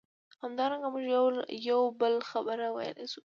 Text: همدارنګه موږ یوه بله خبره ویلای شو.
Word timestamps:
همدارنګه 0.43 0.87
موږ 0.93 1.05
یوه 1.67 1.85
بله 1.99 2.19
خبره 2.31 2.67
ویلای 2.75 3.07
شو. 3.11 3.21